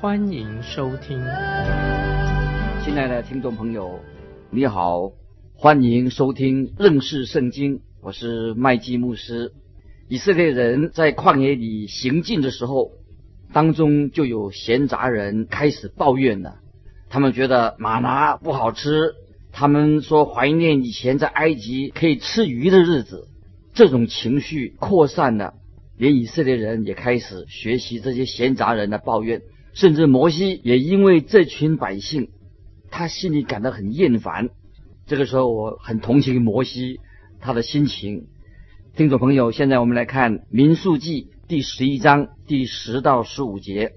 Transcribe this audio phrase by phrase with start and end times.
[0.00, 1.18] 欢迎收听。
[2.82, 4.00] 亲爱的听众朋友，
[4.48, 5.12] 你好，
[5.54, 9.52] 欢迎收听认识圣经，我是麦基牧师。
[10.08, 12.92] 以色列人在旷野里行进的时候，
[13.52, 16.56] 当中就有闲杂人开始抱怨了。
[17.10, 19.16] 他们觉得玛拿不好吃，
[19.52, 23.28] 他们说怀念以前在埃及可以吃鱼的日子。
[23.74, 25.52] 这种情绪扩散了，
[25.98, 32.30] 连以色列人也开始学习这些闲杂人的抱怨，甚至摩西也因为这群百姓，
[32.90, 34.50] 他心里感到很厌烦。
[35.06, 37.00] 这个时候，我很同情摩西
[37.40, 38.26] 他的心情。
[38.96, 43.92] 听众朋友，现在我们来看《民数记》第十一章第十到十五节。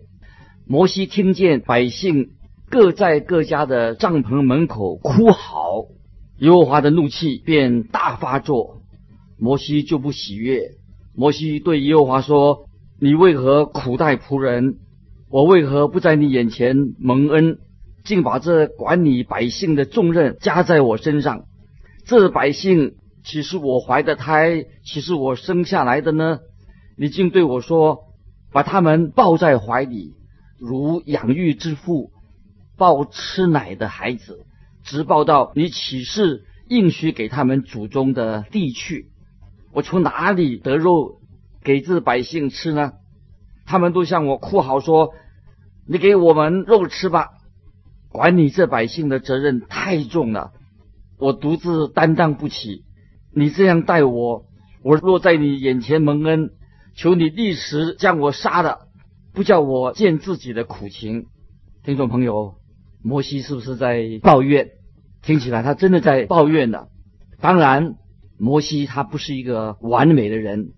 [0.66, 2.30] 摩西听见百姓
[2.70, 5.88] 各在各家的帐篷门口哭嚎，
[6.38, 8.82] 耶和华的怒气便大发作，
[9.38, 10.72] 摩西就不喜悦。
[11.16, 12.66] 摩西对耶和华说
[13.00, 14.78] ：“你为何苦待仆人？
[15.34, 17.58] 我为何不在你眼前蒙恩，
[18.04, 21.46] 竟把这管理百姓的重任加在我身上？
[22.06, 22.94] 这百姓……”
[23.26, 24.64] 岂是我怀的胎？
[24.84, 26.38] 岂是我生下来的呢？
[26.96, 28.02] 你竟对我说，
[28.52, 30.14] 把他们抱在怀里，
[30.60, 32.12] 如养育之父
[32.78, 34.46] 抱吃奶的孩子，
[34.84, 39.08] 直抱到你岂是应许给他们祖宗的地去？
[39.72, 41.16] 我从哪里得肉
[41.64, 42.92] 给这百姓吃呢？
[43.66, 45.14] 他们都向我哭嚎说
[45.86, 47.30] ：“你给我们肉吃吧！
[48.10, 50.52] 管你这百姓的责任太重了，
[51.18, 52.84] 我独自担当不起。”
[53.36, 54.46] 你这样待我，
[54.84, 56.52] 我若在你眼前蒙恩，
[56.96, 58.90] 求你立时将我杀了，
[59.34, 61.26] 不叫我见自己的苦情。
[61.84, 62.54] 听众朋友，
[63.02, 64.70] 摩西是不是在抱怨？
[65.24, 66.86] 听起来他真的在抱怨呢。
[67.42, 67.96] 当然，
[68.38, 70.74] 摩西他不是一个完美的人，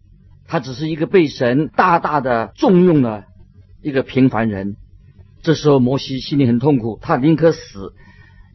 [0.47, 3.25] 他只是一个被神大大的重用的
[3.81, 4.77] 一个平凡人。
[5.45, 7.93] 这时候，摩西心里很痛苦，他宁可死，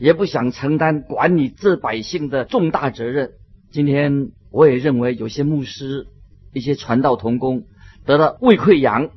[0.01, 3.31] 也不想承担管理这百姓的重大责任。
[3.71, 6.09] 今天我也认为有些牧师、
[6.53, 7.63] 一些传道同工
[8.05, 9.11] 得了胃溃疡，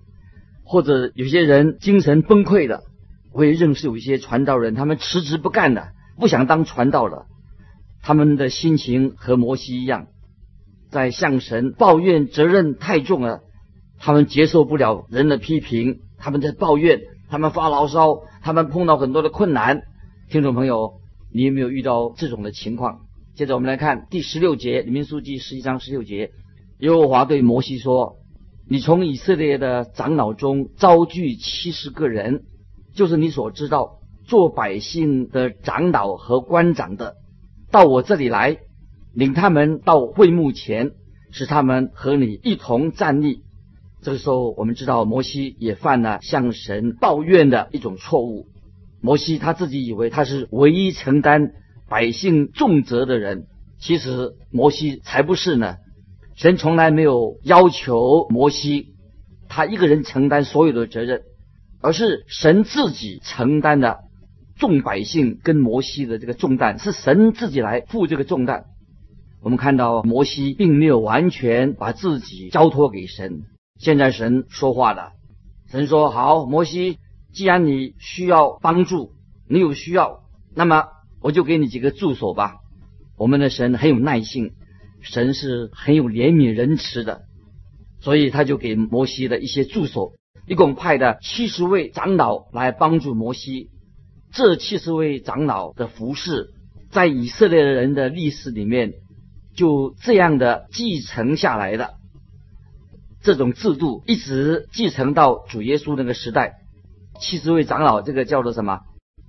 [0.64, 2.84] 或者有些人精神崩溃的。
[3.32, 7.26] 我也认识有一些传道人，他们辞职不干了，不想当传道了。
[8.04, 10.06] 他们的心情和摩西一样，
[10.92, 13.42] 在向神抱怨责任太重了，
[13.98, 17.02] 他们接受不了人的批评，他们在抱怨，
[17.34, 19.82] 他们发牢骚，他们碰到很多的困难。
[20.30, 21.00] 听众朋友，
[21.34, 23.08] 你有没有遇到这种的情况？
[23.34, 26.30] 接着我们来看第十六节，里面书记十一章十六节，
[26.78, 28.18] 耶和华对摩西说
[28.70, 32.44] ：“你从以色列的长老中招聚七十个人，
[32.94, 37.16] 就是你所知道做百姓的长老和官长的，
[37.72, 38.60] 到我这里来，
[39.12, 40.92] 领他们到会幕前，
[41.32, 43.42] 使他们和你一同站立。”
[44.03, 48.46] 这个时候，我们知道摩西也犯了向神抱怨的一种错误。
[49.02, 51.53] 摩西他自己以为他是唯一承担。
[51.90, 53.46] 百姓重责的人，
[53.78, 55.75] 其实摩西才不是呢。
[56.34, 58.96] 神从来没有要求摩西
[59.47, 61.22] 他一个人承担所有的责任，
[61.81, 64.00] 而是神自己承担的
[64.58, 68.63] 众百姓跟摩西的这个重担，是神自己来负这个重担。
[69.44, 73.44] 我们看到摩西并没有完全把自己交托给神。
[73.80, 75.12] 现在神说话了，
[75.70, 77.00] 神说：“好，摩西，
[77.34, 79.12] 既然你需要帮助，
[79.48, 80.24] 你有需要，
[80.56, 80.88] 那么。”
[81.24, 82.56] 我就给你几个助手吧。
[83.18, 84.56] 我们的神很有耐性，
[85.00, 87.22] 神是很有怜悯仁慈的，
[88.02, 90.12] 所以他就给摩西的一些助手，
[90.48, 93.69] 一共派的七十位长老来帮助摩西。
[94.34, 96.50] 这七十位长老的服饰，
[96.92, 98.92] 在以色列人的历史里面
[99.56, 101.94] 就这样的继承下来的。
[103.24, 106.58] 这种制度一直继承到主耶稣那个时代。
[107.20, 108.81] 七十位长老，这个叫做什么？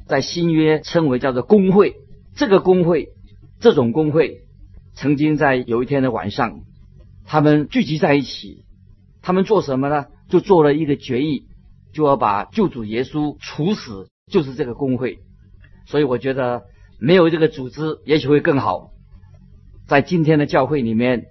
[0.07, 1.95] 在新约称为叫做工会，
[2.35, 3.11] 这个工会，
[3.61, 4.43] 这种工会，
[4.95, 6.61] 曾经在有一天的晚上，
[7.25, 8.65] 他们聚集在一起，
[9.23, 10.07] 他们做什么呢？
[10.29, 11.45] 就做了一个决议，
[11.93, 15.21] 就要把救主耶稣处死，就是这个工会。
[15.87, 16.65] 所以我觉得
[16.99, 18.91] 没有这个组织，也许会更好。
[19.87, 21.27] 在今天的教会里面，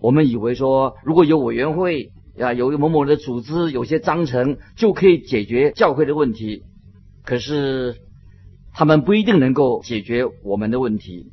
[0.00, 6.62] 我们以为说，如果有委员会啊，有某某的组织，有些章程就可以解决教会的问题，
[7.24, 7.96] 可是。
[8.78, 11.32] 他们不一定能够解决我们的问题。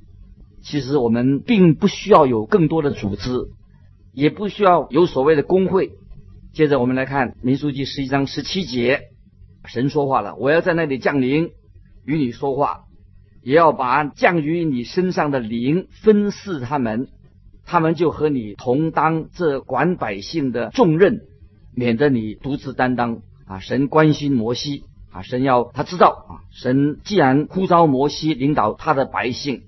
[0.62, 3.50] 其实我们并不需要有更多的组织，
[4.14, 5.92] 也不需要有所谓的工会。
[6.54, 9.10] 接着我们来看民书记十一章十七节，
[9.66, 11.50] 神说话了：“我要在那里降临，
[12.06, 12.84] 与你说话，
[13.42, 17.10] 也要把降于你身上的灵分赐他们，
[17.66, 21.22] 他们就和你同当这管百姓的重任，
[21.76, 29.64] 免得你独自担当。”啊，神关心摩西啊，神要他知道啊，神既然呼召摩西领导他的百姓。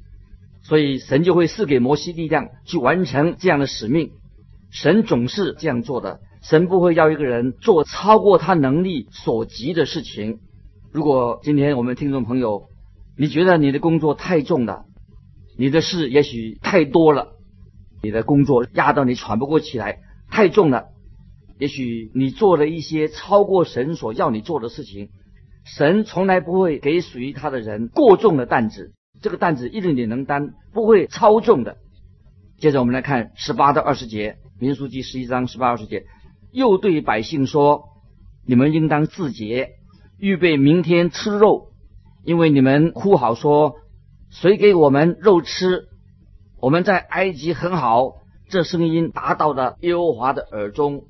[0.64, 4.10] 所以神就会赐给摩西力量去完成这样的使命。
[4.72, 6.22] 神总是这样做的。
[6.42, 10.40] 神不会要一个人做超过他能力所及的事情。
[10.92, 12.70] 如果今天我们听众朋友，
[13.16, 14.86] 你觉得你的工作太重了，
[15.56, 17.35] 你的事也许太多了，
[18.06, 19.98] 你的工作压到你喘不过气来，
[20.30, 20.90] 太重了。
[21.57, 25.10] 也许你做了一些超过神所要你做的事情。
[25.63, 28.94] 神从来不会给属于他的人过重的担子。
[29.22, 31.78] 这个担子一定也能担，不会超重的。
[32.60, 36.06] 接着我们来看十八到二十节，民书记十一章十八二十节，
[36.51, 37.86] 又对百姓说
[38.46, 39.69] ：“你们应当自洁，
[40.19, 41.69] 预备明天吃肉，
[42.24, 43.78] 因为你们哭好说，
[44.30, 45.88] 谁给我们肉吃？
[46.66, 48.16] 我们在埃及很好。
[48.50, 51.04] 这声音达到了耶和华的耳中，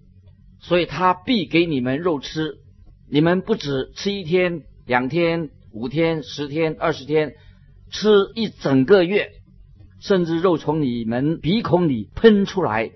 [0.59, 2.57] 所以他必给你们肉吃。
[3.09, 7.35] 你们不止吃一天、两天、五天、十天、二十天。”
[7.89, 9.29] 吃一整个月，
[10.01, 12.91] 甚至肉从你们鼻孔里喷出来，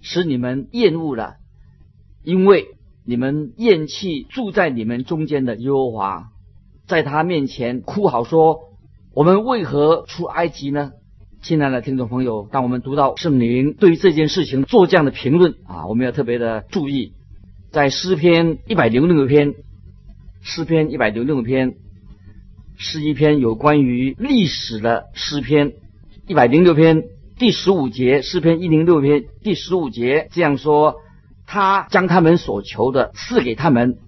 [0.00, 1.34] 使你们厌恶了，
[2.22, 2.68] 因为
[3.04, 6.28] 你们厌弃住在你们中间的耶和华，
[6.86, 8.60] 在他面前哭嚎说
[9.12, 10.92] ：“我们为何出埃及呢？”
[11.42, 17.14] 亲爱的听众朋友，当我们读到圣灵对于这件事情做这样的评论啊，我们要特别的注意，
[17.70, 19.54] 在诗篇一百零六篇，
[20.42, 21.74] 诗篇一百零六篇。
[22.82, 25.74] 是一篇有关于历史的诗篇，
[26.26, 27.02] 一百零六篇
[27.38, 30.96] 第十五节，诗篇一零六篇第十五节这样说：
[31.46, 33.98] 他将他们所求的赐给他们，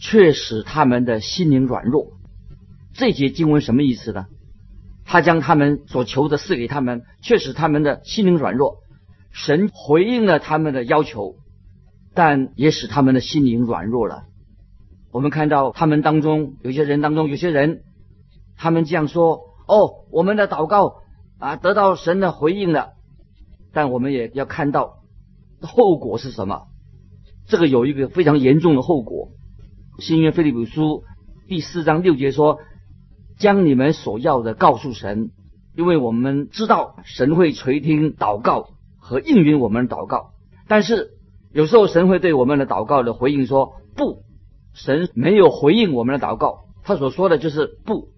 [0.00, 2.08] 却使他们的心灵软弱。
[2.94, 4.26] 这节经文什么意思呢？
[5.10, 8.76] 他将他们所求的赐给他们，却使他们的心灵软弱。
[9.32, 11.34] 神回应了他们的要求，
[12.14, 14.22] 但也使他们的心灵软弱了。
[15.10, 17.82] 我们看到他们当中有些人当中有些人。
[18.56, 20.98] 他们这样说：“哦，我们的祷告
[21.40, 22.90] 啊得到神的回应了，
[23.72, 24.98] 但我们也要看到
[25.60, 26.68] 后果是什么。
[27.48, 29.30] 这个有一个非常严重的后果。
[29.98, 31.02] 新约腓立比书
[31.48, 32.60] 第四章六节说
[33.40, 35.30] ：‘将你们所要的告诉神，
[35.74, 40.30] 因为我们知道神会垂听祷告和应允我们的祷告。’
[40.68, 41.12] 但是
[41.52, 44.22] 有时候神会对我们的祷告的回应说：‘不，
[44.74, 48.08] 神没有回应我们的祷告。’他所说的就是不。”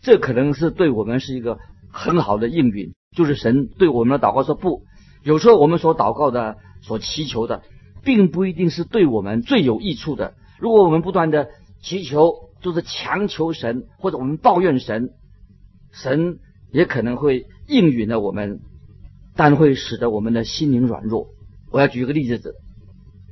[0.00, 1.58] 这可能是对我们是一个
[1.90, 4.84] 很好的应允，就是神对我们的祷告说不。
[5.24, 7.62] 有时候我们所祷告的、所祈求的，
[8.04, 10.34] 并不一定是对我们最有益处的。
[10.60, 11.48] 如果我们不断的
[11.82, 15.10] 祈求，就是强求神，或者我们抱怨神，
[15.92, 16.38] 神
[16.72, 18.60] 也可能会应允了我们，
[19.34, 21.28] 但会使得我们的心灵软弱。
[21.70, 22.54] 我要举一个例子：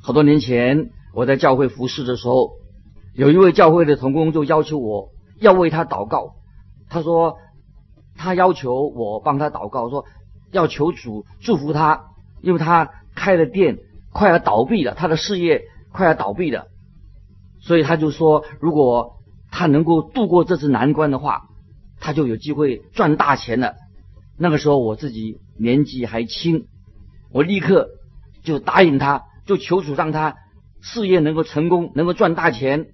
[0.01, 2.53] 好多年前我在教会服侍的时候，
[3.15, 6.35] 有一位教会的同工就要求我要为他祷告。
[6.89, 7.37] 他说，
[8.17, 10.07] 他要求我帮他祷告，说
[10.53, 12.07] 要求主祝福他，
[12.41, 13.79] 因为他开了店
[14.13, 16.69] 快要倒闭了，他的事业快要倒闭了，
[17.61, 19.18] 所以他就说，如果
[19.51, 21.49] 他能够度过这次难关的话，
[22.01, 23.75] 他就有机会赚大钱了。
[24.39, 26.67] 那个时候我自己年纪还轻，
[27.33, 27.89] 我立刻
[28.43, 30.37] 就答应他，就求主让他
[30.81, 32.87] 事业能够成功，能够赚大钱。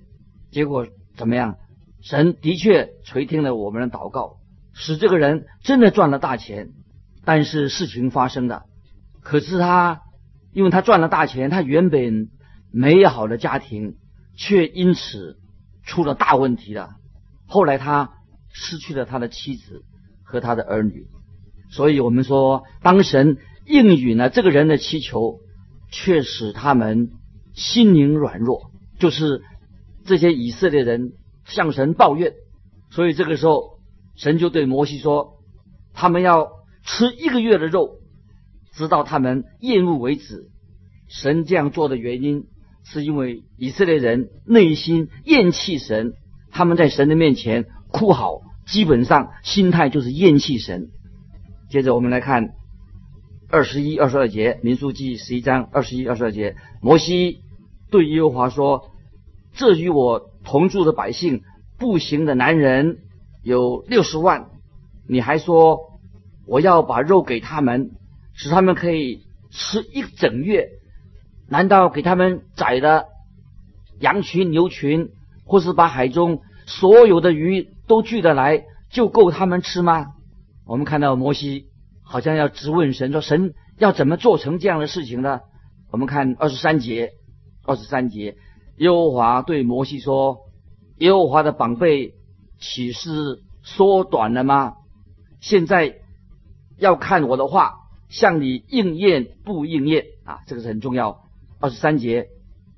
[0.51, 1.57] 结果怎么样？
[2.03, 4.37] 神的确垂听了我们的祷告，
[4.73, 6.69] 使这个人真的赚了大钱。
[7.25, 8.65] 但是事情发生了，
[9.23, 10.03] 可是他
[10.53, 12.29] 因为他赚了大钱，他原本
[12.71, 13.95] 美好的家庭
[14.37, 15.39] 却因此
[15.85, 16.97] 出了大问题了。
[17.47, 18.11] 后来他
[18.53, 19.83] 失去了他的妻子
[20.25, 21.07] 和他的儿女。
[21.71, 25.41] 所以我们说，当神应允了这个人的祈求，
[25.91, 27.11] 却使他们
[27.55, 29.43] 心灵软弱，就是
[30.05, 31.13] 这些以色列人。
[31.47, 32.33] 向神抱怨，
[32.89, 33.79] 所以这个时候，
[34.17, 35.43] 神就对摩西说
[35.93, 36.49] ：“他们要
[36.83, 37.99] 吃一个月的肉，
[38.73, 40.49] 直到他们厌恶为止。”
[41.07, 42.47] 神这样做的原因，
[42.85, 46.15] 是因为以色列人内心厌弃神，
[46.53, 50.91] 他们在神的面前哭嚎，基本上心态就是厌弃神。
[51.69, 52.51] 接着我们来看
[53.49, 57.41] 二十一、二十二节，民数记十一章二十一、二十二节，摩西
[57.91, 58.91] 对耶和华说
[59.53, 61.41] ：“这与我。”同住的百姓
[61.79, 62.99] 步行的男人
[63.43, 64.51] 有六十万，
[65.09, 65.99] 你还说
[66.47, 67.93] 我要把肉给他们，
[68.35, 70.69] 使他们可以吃一整月？
[71.49, 73.07] 难道给他们宰的
[74.01, 75.11] 羊群、牛群，
[75.45, 80.15] 或是把海中所有的鱼都聚得来，就够他们吃吗？
[80.67, 81.67] 我们看到摩西
[82.03, 85.41] 好像要质问神，说神要怎么做成这样的事情呢？
[85.91, 87.13] 我们看二十三节，
[87.65, 88.37] 二十三节，
[88.79, 90.39] 耶和华对摩西说
[90.99, 92.15] ：“耶和华的宝贝
[92.59, 94.75] 岂是缩短了吗？
[95.41, 95.97] 现在
[96.79, 97.75] 要看我的话
[98.09, 100.41] 向你应验不应验啊？
[100.47, 101.24] 这个是很重要。
[101.65, 102.27] 二十三节，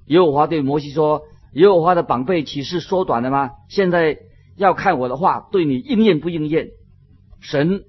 [0.05, 1.23] 耶和华对摩西说：
[1.55, 3.50] 耶和华的宝贝岂是缩短了吗？
[3.69, 4.16] 现在
[4.57, 6.69] 要看我的话对你应验不应验。
[7.40, 7.83] 神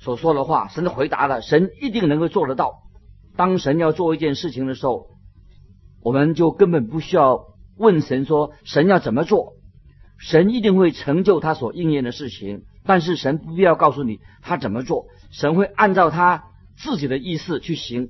[0.00, 2.80] 所说的话，神的回答了，神一定能够做得到。”
[3.38, 5.06] 当神要做一件事情的时候，
[6.02, 7.44] 我们就根本不需要
[7.76, 9.52] 问神说神要怎么做，
[10.18, 12.64] 神一定会成就他所应验的事情。
[12.84, 16.46] 但是神不必要告诉你他怎么做，神会按照他
[16.76, 18.08] 自己的意思去行。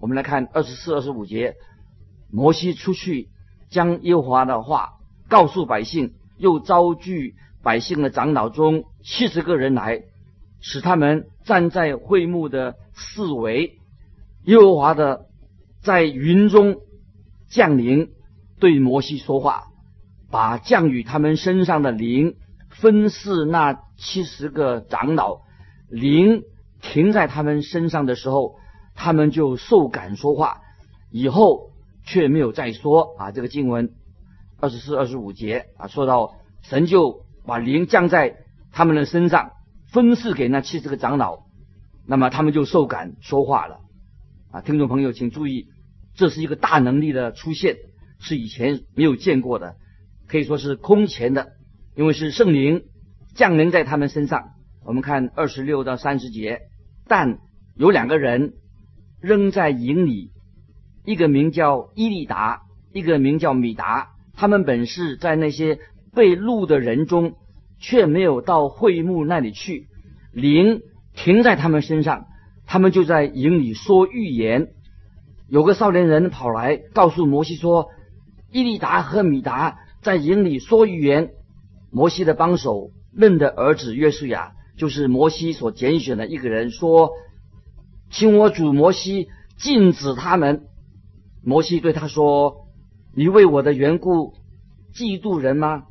[0.00, 1.54] 我们来看二十四、二十五节，
[2.30, 3.28] 摩西出去
[3.70, 4.94] 将耶和华的话
[5.28, 10.02] 告诉百姓，又召聚百姓的长老中七十个人来，
[10.60, 13.78] 使他们站在会幕的四围。
[14.44, 15.26] 耶和华的
[15.80, 16.76] 在云中
[17.48, 18.10] 降临，
[18.60, 19.64] 对摩西说话，
[20.30, 22.36] 把降雨他们身上的灵
[22.68, 25.40] 分赐那七十个长老，
[25.88, 26.42] 灵
[26.82, 28.56] 停在他们身上的时候，
[28.94, 30.60] 他们就受感说话，
[31.10, 31.70] 以后
[32.04, 33.30] 却没有再说啊。
[33.32, 33.92] 这个经文
[34.60, 38.36] 二十四、二十五节啊，说到神就把灵降在
[38.72, 39.52] 他们的身上，
[39.90, 41.44] 分赐给那七十个长老，
[42.06, 43.80] 那么他们就受感说话了。
[44.50, 45.66] 啊，听众朋友，请注意，
[46.14, 47.76] 这是一个大能力的出现，
[48.20, 49.76] 是以前没有见过的，
[50.28, 51.52] 可以说是空前的，
[51.96, 52.84] 因为是圣灵
[53.34, 54.50] 降临在他们身上。
[54.84, 56.60] 我们看二十六到三十节，
[57.08, 57.38] 但
[57.74, 58.54] 有两个人
[59.24, 60.30] 仍在营里，
[61.06, 62.60] 一个名叫伊利达，
[62.92, 65.78] 一个名叫米达，他们本是在那些
[66.14, 67.32] 被录的人中，
[67.80, 69.86] 却没有到会幕那里去，
[70.30, 70.82] 灵
[71.14, 72.26] 停在他们身上。
[72.66, 74.68] 他们就在营里说预言。
[75.48, 77.88] 有个少年人跑来告诉摩西说
[78.52, 81.30] ：“伊利达和米达在营里说预言。”
[81.90, 87.10] 摩西的帮手嫩的儿子约书亚，就是摩西所拣选的一个人，说
[88.16, 89.28] ：“请我主摩西
[89.58, 90.62] 禁止他们。”
[91.44, 92.68] 摩西对他说
[93.14, 94.34] ：“你为我的缘故
[94.94, 95.84] 嫉妒人吗？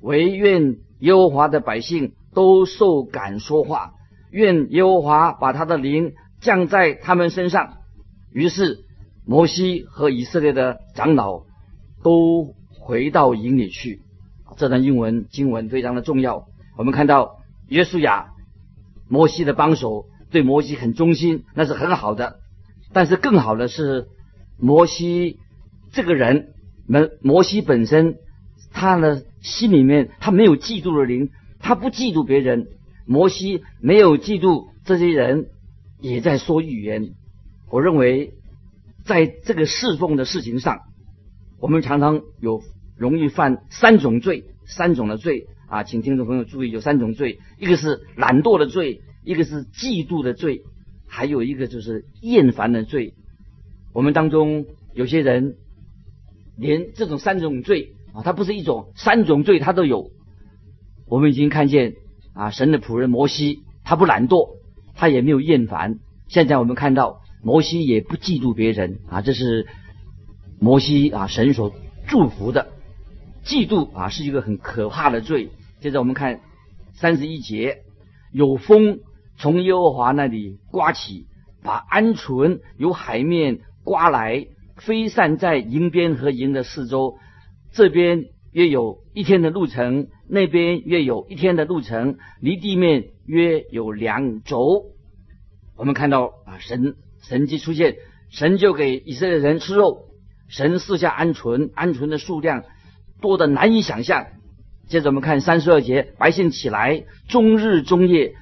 [0.00, 3.92] 唯愿耶和华的百姓都受感说话。”
[4.32, 7.74] 愿耶和华把他的灵降在他们身上。
[8.32, 8.84] 于是
[9.24, 11.44] 摩西和以色列的长老
[12.02, 14.00] 都回到营里去。
[14.56, 16.46] 这段英文经文非常的重要。
[16.76, 17.36] 我们看到
[17.68, 18.32] 约书亚，
[19.08, 22.40] 摩西的帮手对摩西很忠心，那是很好的。
[22.92, 24.08] 但是更好的是，
[24.58, 25.38] 摩西
[25.92, 26.48] 这个人，
[26.88, 28.16] 摩摩西本身，
[28.72, 32.66] 他的心里面他没有嫉妒的灵，他不嫉妒别人。
[33.06, 35.46] 摩西没有嫉妒这些人，
[36.00, 37.12] 也在说预言。
[37.70, 38.32] 我认为，
[39.04, 40.80] 在这个侍奉的事情上，
[41.60, 42.60] 我们常常有
[42.96, 50.62] 容易犯三种罪，三种的罪啊，请听众朋友注意，有三种罪：一个是懒惰的罪，一个是嫉妒的罪，
[51.08, 53.14] 还有一个就是厌烦的罪。
[53.92, 55.56] 我们当中有些人，
[56.56, 60.10] 连这种三种罪啊，他不是一种，三种罪他都有。
[61.08, 61.94] 我们已经看见。
[62.36, 64.56] 啊，神的仆人摩西，他不懒惰，
[64.96, 66.00] 他也没有厌烦。
[66.26, 69.68] 现在我们看到摩西也不嫉妒别人啊，这是
[70.58, 71.72] 摩西啊，神所
[72.08, 72.72] 祝福的。
[73.44, 75.50] 嫉妒啊，是一个很可怕的罪。
[75.78, 76.40] 接着我们看
[76.94, 77.84] 三十一节，
[78.32, 78.98] 有风
[79.36, 81.26] 从耶和华那里刮起，
[81.62, 87.18] 把鹌鹑由海面刮来，飞散在营边和营的四周，
[87.72, 88.26] 这边。
[88.54, 94.84] 约有一天的路程，那边约有一天的路程，离地面约有两轴。
[95.76, 97.96] 我们看到啊，神神迹出现，
[98.30, 100.04] 神就给以色列人吃肉，
[100.46, 102.62] 神赐下鹌鹑，鹌鹑的数量
[103.20, 104.26] 多的难以想象。
[104.86, 108.36] 接着我们看三十二节，百姓起来，终日终夜，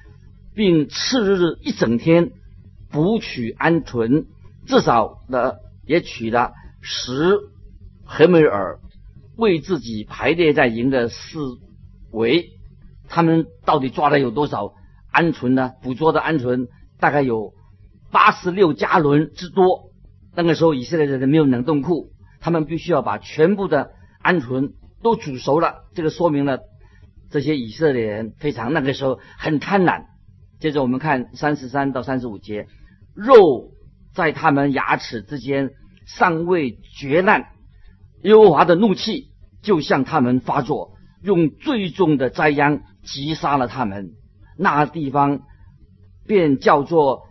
[0.55, 2.31] 并次日一整天
[2.91, 4.25] 捕取鹌鹑，
[4.65, 7.39] 至少的也取了十
[8.05, 8.79] 黑美尔。
[9.35, 11.39] 为自己排列在营的四
[12.11, 12.51] 围，
[13.09, 14.75] 他们到底抓了有多少
[15.11, 15.71] 鹌鹑呢？
[15.81, 16.67] 捕捉的鹌鹑
[16.99, 17.55] 大概有
[18.11, 19.89] 八十六加仑之多。
[20.35, 23.89] 那个时候以色列人没有冷冻库，他们必须要把全部的
[24.23, 25.85] 鹌鹑都煮熟了。
[25.95, 26.59] 这个说明了
[27.31, 30.03] 这些以色列人非常那个时候很贪婪。
[30.63, 32.67] 接着我们看三十三到三十五节，
[33.13, 33.73] 肉
[34.13, 35.71] 在他们牙齿之间
[36.05, 37.47] 尚未绝烂，
[38.21, 39.27] 耶和华的怒气
[39.61, 44.13] 就向他们发作，用最重的灾殃击杀了他们。
[44.57, 45.41] 那地方
[46.25, 47.23] 便叫做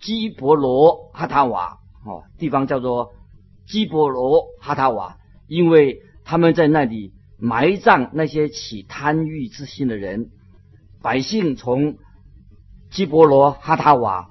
[0.00, 3.12] 基伯罗哈塔瓦，哦，地方叫做
[3.68, 10.30] 基伯罗哈塔瓦，因为他们在那里埋葬那些起贪欲之心的人。
[11.00, 11.98] 百姓从
[12.94, 14.30] 基伯罗哈塔瓦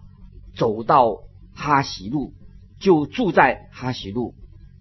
[0.55, 1.17] 走到
[1.53, 2.32] 哈喜路，
[2.79, 4.36] 就住在哈喜路。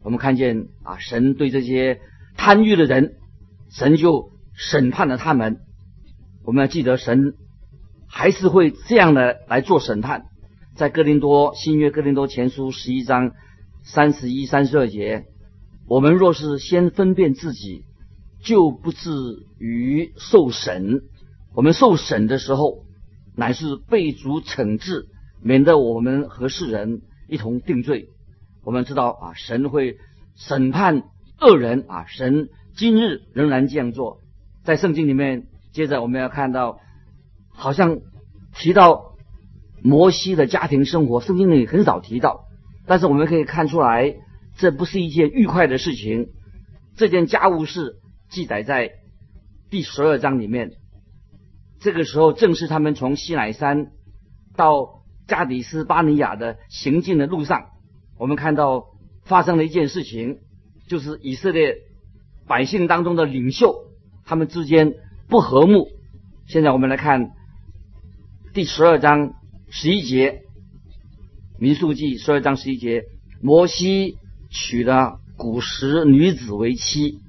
[0.05, 2.01] 我们看见啊，神对这些
[2.37, 3.17] 贪欲的人，
[3.71, 5.63] 神就审判了他们。
[6.45, 7.35] 我们要记得，神
[8.07, 10.27] 还是会这样的来做审判。
[10.77, 13.33] 在哥林多新约哥林多前书十一章
[13.83, 15.25] 三十一、三十二节，
[15.89, 17.83] 我们若是先分辨自己，
[18.45, 19.11] 就不至
[19.59, 21.03] 于受审。
[21.53, 22.82] 我们受审的时候，
[23.37, 25.07] 乃是被主惩治，
[25.43, 28.09] 免得我们和世人一同定罪。
[28.65, 29.97] 我们知道啊，神会
[30.35, 31.03] 审判
[31.41, 34.19] 恶人啊，神今日仍然这样做。
[34.65, 36.79] 在圣经里面，接着我们要看到，
[37.49, 37.99] 好像
[38.55, 39.11] 提到。
[39.85, 42.45] 摩西的家庭生活，圣经里很少提到，
[42.87, 44.15] 但是我们可以看出来，
[44.57, 46.29] 这不是一件愉快的事情。
[46.95, 47.97] 这件家务事
[48.31, 48.93] 记载在
[49.71, 50.71] 第十二章里面。
[51.83, 53.93] 这个时候正是他们从西乃山
[54.57, 57.67] 到加底斯巴尼亚的行进的路上，
[58.19, 58.87] 我们看到
[59.25, 60.39] 发生了一件事情，
[60.89, 61.77] 就是以色列
[62.47, 63.75] 百姓当中的领袖
[64.25, 64.95] 他们之间
[65.29, 65.89] 不和睦。
[66.47, 67.31] 现在我们来看
[68.55, 69.35] 第十二章。
[69.75, 70.43] 十一节，
[71.59, 73.05] 民数记十二章十一节，
[73.41, 74.19] 摩西
[74.51, 77.21] 娶了古时女子为妻，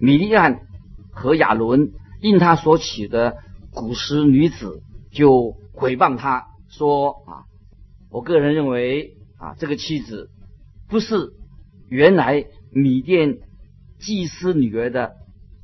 [0.00, 0.62] 米利安
[1.10, 1.90] 和亚伦
[2.22, 3.36] 因他所娶的
[3.72, 7.44] 古时女子就毁谤他说啊，
[8.10, 10.30] 我个人认为啊，这个妻子
[10.88, 11.32] 不是
[11.88, 13.38] 原来米甸
[13.98, 15.16] 祭司女儿的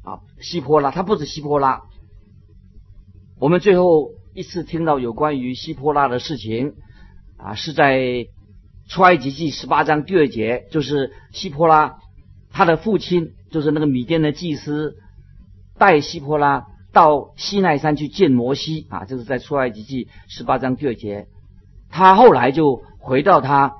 [0.03, 1.83] 啊希波拉，她不是希波拉。
[3.39, 4.17] 我们最后。
[4.35, 6.75] 一次听到有关于希波拉的事情，
[7.39, 8.29] 啊，是在
[8.89, 11.97] 出埃及记十八章第二节，就是希波拉
[12.53, 14.95] 他的父亲，就是那个米甸的祭司，
[15.77, 21.27] 带希波拉到西奈山去见摩西，啊，这是在出埃及记十八章第二节，
[21.91, 23.75] 他后来就回到他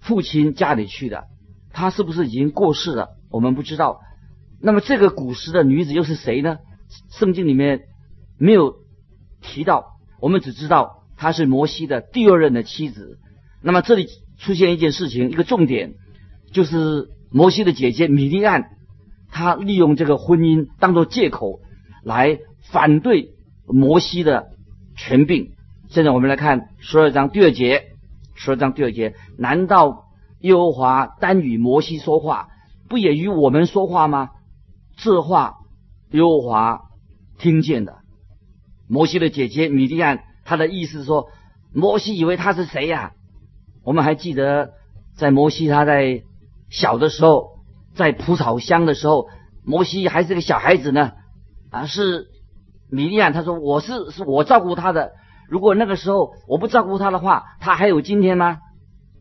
[0.00, 1.24] 父亲家里去了，
[1.72, 3.08] 他是不是已经过世了？
[3.30, 4.00] 我们不知道。
[4.60, 6.58] 那么这个古时的女子又是谁呢？
[7.10, 7.82] 圣经里面
[8.38, 8.82] 没有。
[9.44, 13.18] 提到，我们只知道她是摩西的第二任的妻子。
[13.60, 14.06] 那么这里
[14.38, 15.94] 出现一件事情，一个重点
[16.52, 18.70] 就是摩西的姐姐米利安，
[19.32, 21.58] 她利用这个婚姻当做借口
[22.02, 22.38] 来
[22.70, 23.30] 反对
[23.66, 24.50] 摩西的
[24.96, 25.52] 权柄。
[25.88, 27.92] 现在我们来看十二章第二节，
[28.34, 30.06] 十二章第二节，难道
[30.40, 32.48] 耶和华单与摩西说话，
[32.88, 34.30] 不也与我们说话吗？
[34.96, 35.58] 这话
[36.10, 36.82] 耶和华
[37.38, 37.98] 听见的。
[38.88, 41.28] 摩西的姐姐米利安，她的意思说，
[41.72, 43.12] 摩西以为他是谁呀？
[43.84, 44.72] 我们还记得，
[45.16, 46.22] 在摩西他在
[46.68, 47.60] 小的时候，
[47.94, 49.28] 在蒲草乡的时候，
[49.64, 51.12] 摩西还是个小孩子呢。
[51.72, 52.28] 啊，是
[52.90, 55.12] 米利亚，他说我是是我照顾他的。
[55.48, 58.58] 如果那个时候我不照顾他的话，他还有今天吗？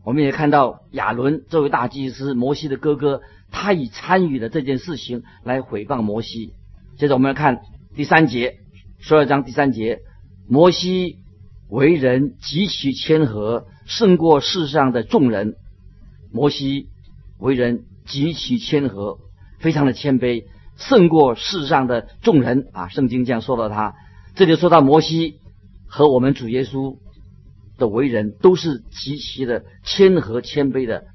[0.04, 6.54] 我们也看到亚伦这位大祭司，摩西的哥哥，他已参与了这件事情来毁谤摩西。
[6.98, 7.62] 接着我们来看
[7.96, 8.58] 第三节。
[9.00, 10.02] 十二章第三节，
[10.48, 11.16] 摩西
[11.70, 15.56] 为人极其谦和，胜过世上的众人。
[16.32, 16.90] 摩西
[17.40, 19.18] 为人极其谦和，
[19.60, 20.44] 非常的谦卑，
[20.78, 22.88] 胜过世上的众人啊！
[22.88, 23.96] 圣经这样说到他，
[24.36, 25.40] 这里说到摩西
[25.88, 26.98] 和我们主耶稣
[27.78, 31.06] 的为人都是极其的谦和谦卑的。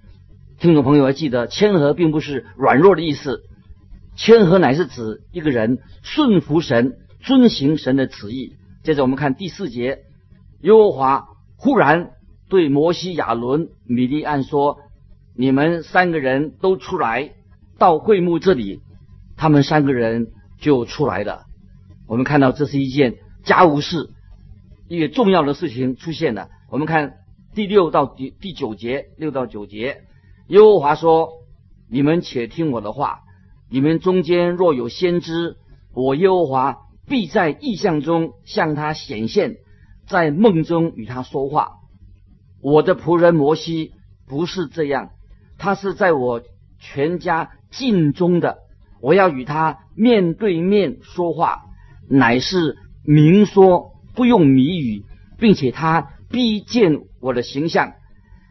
[0.59, 3.43] 听众朋友要记得，谦和并不是软弱的意思，
[4.17, 6.95] 谦和乃是指一个人顺服神。
[7.27, 8.53] 遵行神的旨意。
[8.85, 9.99] 接着我们看第四节，
[10.61, 11.25] 耶和华
[11.57, 12.11] 忽然
[12.49, 14.79] 对摩西、亚伦、米利安说
[15.35, 17.33] ：“你们三个人都出来
[17.79, 18.81] 到会幕这里。”
[19.37, 21.45] 他们三个人就出来了。
[22.07, 24.11] 我们看到这是一件家务事，
[24.89, 26.49] 一个重要的事情出现了。
[26.71, 27.15] 我们看
[27.55, 30.03] 第六到第第九节，六到九节，
[30.49, 31.29] 耶和华说
[31.91, 33.21] ：“你们且听我的话，
[33.71, 35.57] 你们中间若有先知，
[35.95, 39.59] 我耶和华。”必在意象中向他显现，
[40.09, 41.75] 在梦中与他说话。
[42.61, 43.93] 我的仆人摩西
[44.27, 45.11] 不是这样，
[45.57, 46.43] 他是在我
[46.81, 48.59] 全家尽忠的
[49.01, 51.63] 我要与他面对面说话，
[52.09, 55.05] 乃是明说，不用谜语，
[55.39, 57.93] 并且他必见我的形象。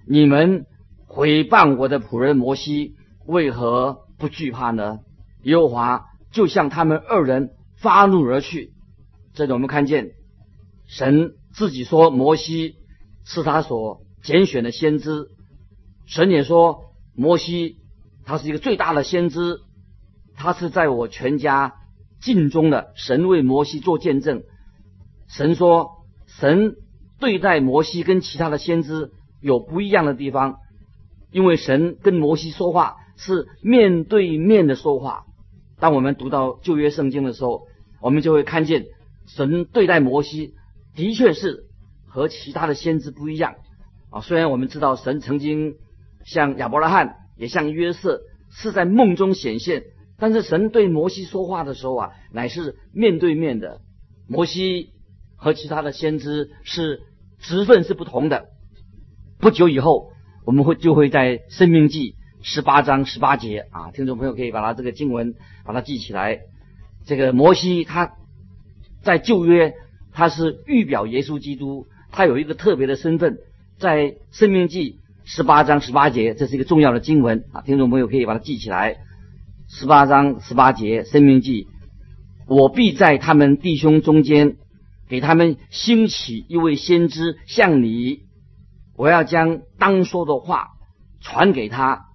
[0.07, 0.65] 你们
[1.07, 2.93] 毁谤我的仆人摩西，
[3.25, 4.99] 为何不惧怕呢？
[5.43, 8.71] 耶和华就向他们二人发怒而去。
[9.33, 10.11] 这里我们看见
[10.87, 12.75] 神自己说摩西
[13.25, 15.27] 是他所拣选的先知，
[16.05, 17.77] 神也说摩西
[18.25, 19.59] 他是一个最大的先知。
[20.35, 21.73] 他是在我全家
[22.21, 22.91] 尽忠的。
[22.95, 24.43] 神为摩西做见证。
[25.27, 26.75] 神说，神
[27.19, 30.57] 对待摩西跟其他的先知有不一样的地方，
[31.31, 35.23] 因为神跟摩西说话是面对面的说话。
[35.79, 37.63] 当我们读到旧约圣经的时候，
[38.01, 38.85] 我们就会看见
[39.25, 40.53] 神对待摩西
[40.95, 41.65] 的确是
[42.07, 43.55] 和其他的先知不一样
[44.11, 44.21] 啊。
[44.21, 45.75] 虽然我们知道神曾经
[46.23, 48.21] 像亚伯拉罕也像约瑟
[48.51, 49.83] 是在梦中显现。
[50.17, 53.81] 但是神对摩西说话的时候啊，乃是面对面的。
[54.27, 54.91] 摩西
[55.35, 57.01] 和其他的先知是
[57.39, 58.45] 职分是不同的。
[59.39, 60.11] 不久以后，
[60.45, 66.39] 我们会就会在《生命记》十八章十八节啊，听众朋友可以把它这个经文把它记起来。
[67.05, 68.13] 这个摩西他
[69.03, 69.73] 在旧约
[70.11, 73.37] 他是预表耶稣基督，他有一个特别的身份，
[73.77, 74.93] 在《生命记》
[75.25, 78.97] 十八章十八节，这是一个重要的经文啊，听众朋友可以把它记起来。
[79.77, 81.65] 十八章十八节，《生命记》，
[82.47, 84.55] 我必在他们弟兄中间，
[85.09, 88.21] 给他们兴起一位先知，像你。
[88.95, 90.69] 我要将当说的话
[91.19, 92.05] 传给他，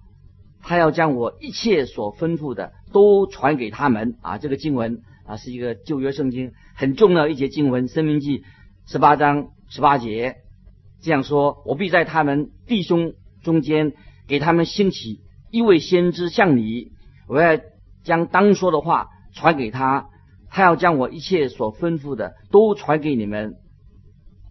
[0.63, 4.15] 他要将我一切所吩咐的都传给他们。
[4.23, 8.39] 啊，这个经文啊，是一个旧约圣经很重要一节经文，《生命记》
[8.87, 10.37] 十八章十八节
[11.03, 13.93] 这样说：我必在他们弟兄中间，
[14.27, 15.19] 给他们兴起
[15.51, 16.93] 一位先知，像你。
[17.31, 17.57] 我要
[18.03, 20.09] 将当说的话传给他，
[20.49, 23.55] 他要将我一切所吩咐的都传给你们。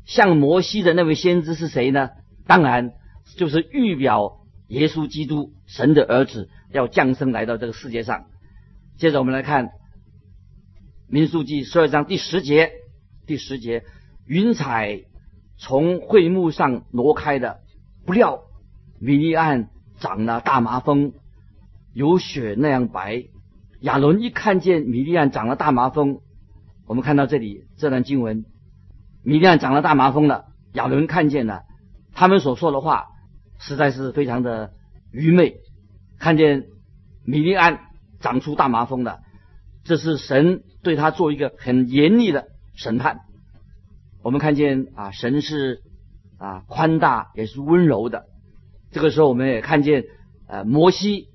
[0.06, 2.08] 像摩西的那位先知是谁呢？
[2.46, 2.92] 当然
[3.36, 4.38] 就是预表
[4.68, 8.24] 耶稣基督，神的儿子要降生来到这个世界上。
[8.96, 9.72] 接着我们来看
[11.06, 12.72] 民数记十二章第十节，
[13.26, 13.84] 第十节，
[14.26, 15.02] 云彩
[15.58, 17.60] 从会幕上挪开的，
[18.06, 18.40] 不料
[18.98, 21.12] 米利暗长了大麻风。
[21.92, 23.24] 有雪那样白，
[23.80, 26.20] 亚伦一看见米利安长了大麻风，
[26.86, 28.44] 我们看到这里这段经文，
[29.24, 31.62] 米利安长了大麻风了，亚伦看见了，
[32.12, 33.06] 他们所说的话
[33.58, 34.72] 实在是非常的
[35.10, 35.56] 愚昧。
[36.18, 36.66] 看见
[37.24, 37.80] 米利安
[38.20, 39.18] 长出大麻风了，
[39.82, 43.22] 这是神对他做一个很严厉的审判。
[44.22, 45.80] 我们看见啊，神是
[46.38, 48.26] 啊宽大也是温柔的。
[48.92, 50.04] 这个时候我们也看见
[50.46, 51.29] 呃摩西。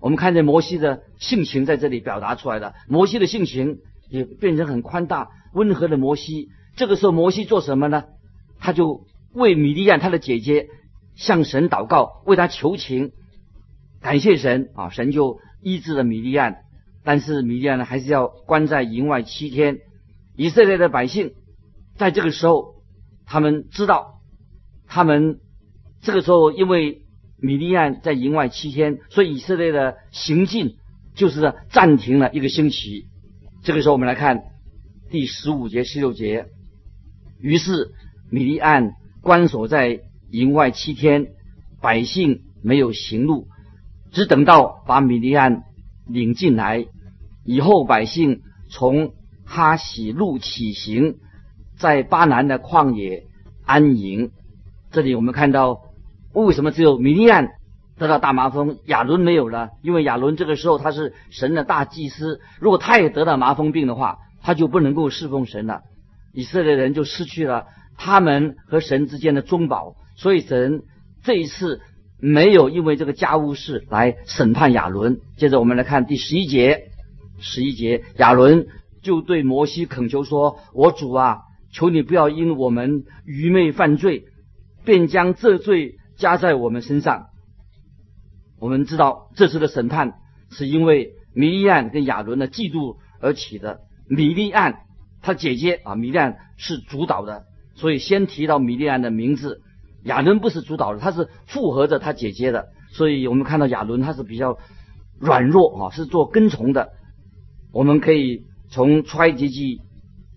[0.00, 6.48] 我们看见摩西的性情在这里表达出来的，摩西的性情也变成很宽大、温和的摩西。
[6.74, 8.04] 这个时候，摩西做什么呢？
[8.58, 10.68] 他就为米利亚他的姐姐
[11.16, 13.12] 向神祷告，为他求情，
[14.00, 14.88] 感谢神啊！
[14.88, 16.56] 神就医治了米利亚，
[17.04, 19.80] 但是米利亚呢，还是要关在营外七天。
[20.34, 21.34] 以色列的百姓
[21.98, 22.76] 在这个时候，
[23.26, 24.20] 他们知道，
[24.86, 25.40] 他们
[26.00, 27.02] 这个时候因为。
[27.42, 30.76] 米利暗在营外七天，所以以色列的行进
[31.14, 33.06] 就是暂停了一个星期。
[33.62, 34.42] 这个时候，我们来看
[35.10, 36.46] 第十五节、十六节。
[37.40, 37.92] 于是
[38.30, 40.00] 米利暗关锁在
[40.30, 41.28] 营外七天，
[41.80, 43.48] 百姓没有行路，
[44.12, 45.62] 只等到把米利暗
[46.06, 46.86] 领进来
[47.44, 49.14] 以后，百姓从
[49.46, 51.16] 哈喜路起行，
[51.78, 53.24] 在巴南的旷野
[53.64, 54.30] 安营。
[54.90, 55.89] 这里我们看到。
[56.32, 57.48] 为什么只有米利亚
[57.98, 59.68] 得到大麻风，亚伦没有呢？
[59.82, 65.82] 因为亚伦这个时候他是神的大祭司，如果他也得到麻风病的话，他就不能够侍奉神了。
[66.32, 67.66] 以色列人就失去了
[67.98, 70.82] 他们和神之间的中保，所以神
[71.22, 71.80] 这一次
[72.18, 75.18] 没有因为这个家务事来审判亚伦。
[75.36, 76.84] 接着我们来看第十一节，
[77.38, 78.68] 十一节亚伦
[79.02, 81.40] 就对摩西恳求说：“我主啊，
[81.72, 84.24] 求你不要因我们愚昧犯罪，
[84.84, 87.30] 便将这罪。”加在我们身上，
[88.60, 90.12] 我们知道这次的审判
[90.50, 93.80] 是因为米利安跟亚伦的嫉妒而起的。
[94.06, 94.82] 米利安
[95.22, 99.62] 他姐姐啊，米利安是主导的，所以先提到米利安的名字。
[100.04, 102.68] 亚伦不是主导的，他是附和着他姐姐的。
[102.92, 104.58] 所以我们看到亚伦他是比较
[105.18, 106.90] 软弱啊，是做跟从的。
[107.72, 109.80] 我们可以从出埃及记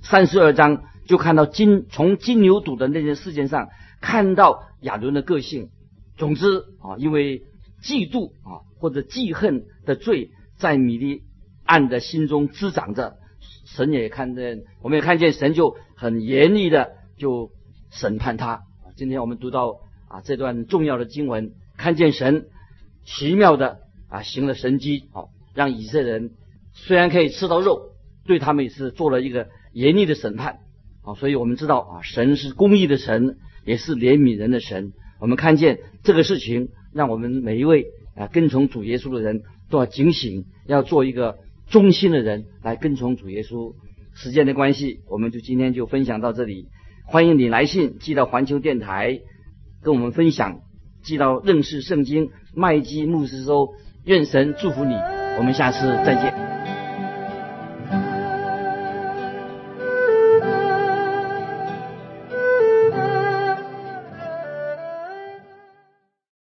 [0.01, 3.69] 三十二章就看到金从金牛犊的那件事件上
[4.01, 5.69] 看到亚伦的个性。
[6.17, 7.43] 总之啊，因为
[7.82, 11.23] 嫉妒啊或者记恨的罪，在米利
[11.65, 13.17] 暗的心中滋长着。
[13.65, 17.49] 神也看见，我们也看见神就很严厉的就
[17.89, 18.62] 审判他。
[18.95, 22.45] 今天我们读到啊这段重要的经文，看见神
[23.04, 26.32] 奇妙的啊行了神迹，好让以色列人
[26.73, 27.93] 虽然可以吃到肉，
[28.26, 30.60] 对他们也是做了一个严厉的审判。
[31.02, 34.93] 好，所以我们知道啊神是公义的神，也是怜悯人的神。
[35.23, 41.38] 我们看见这个事情，让我们每一位啊跟从主耶稣的人都要警醒，要做一个。
[41.69, 43.73] 忠心的人来跟从主耶稣。
[44.13, 46.67] 时间的关系，我们就今天就分享到这里。
[47.05, 49.21] 欢迎你来信寄到环球电台，
[49.81, 50.59] 跟我们分享；
[51.03, 53.69] 寄到认识圣经麦基牧师收。
[54.03, 54.93] 愿神祝福你。
[55.38, 56.42] 我们下次再见。